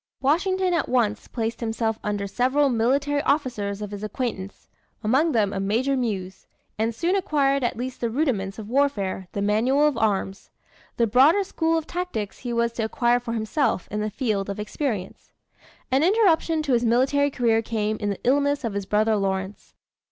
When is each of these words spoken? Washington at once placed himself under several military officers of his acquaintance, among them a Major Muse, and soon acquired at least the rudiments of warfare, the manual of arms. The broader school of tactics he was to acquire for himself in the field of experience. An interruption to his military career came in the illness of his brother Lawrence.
Washington 0.19 0.73
at 0.73 0.89
once 0.89 1.27
placed 1.27 1.59
himself 1.59 1.99
under 2.03 2.25
several 2.25 2.69
military 2.69 3.21
officers 3.21 3.83
of 3.83 3.91
his 3.91 4.03
acquaintance, 4.03 4.67
among 5.03 5.31
them 5.31 5.53
a 5.53 5.59
Major 5.59 5.95
Muse, 5.95 6.47
and 6.75 6.95
soon 6.95 7.15
acquired 7.15 7.63
at 7.63 7.77
least 7.77 8.01
the 8.01 8.09
rudiments 8.09 8.57
of 8.57 8.67
warfare, 8.67 9.27
the 9.33 9.43
manual 9.43 9.85
of 9.85 9.99
arms. 9.99 10.49
The 10.97 11.05
broader 11.05 11.43
school 11.43 11.77
of 11.77 11.85
tactics 11.85 12.39
he 12.39 12.51
was 12.51 12.71
to 12.73 12.83
acquire 12.83 13.19
for 13.19 13.33
himself 13.33 13.87
in 13.91 14.01
the 14.01 14.09
field 14.09 14.49
of 14.49 14.59
experience. 14.59 15.33
An 15.91 16.01
interruption 16.03 16.63
to 16.63 16.73
his 16.73 16.83
military 16.83 17.29
career 17.29 17.61
came 17.61 17.97
in 17.97 18.09
the 18.09 18.21
illness 18.23 18.63
of 18.63 18.73
his 18.73 18.87
brother 18.87 19.15
Lawrence. 19.17 19.75